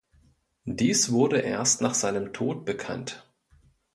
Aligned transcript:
Dies 0.65 1.11
wurde 1.11 1.41
erst 1.41 1.81
nach 1.83 1.93
seinem 1.93 2.33
Tod 2.33 2.65
bekannt. 2.65 3.31